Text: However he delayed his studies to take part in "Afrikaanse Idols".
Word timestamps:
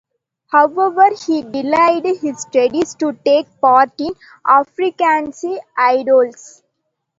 However 0.47 1.09
he 1.27 1.43
delayed 1.43 2.03
his 2.05 2.41
studies 2.41 2.95
to 2.95 3.13
take 3.23 3.45
part 3.61 3.91
in 3.99 4.13
"Afrikaanse 4.43 5.59
Idols". 5.77 6.63